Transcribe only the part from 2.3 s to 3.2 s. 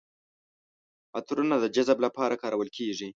کارول کیږي.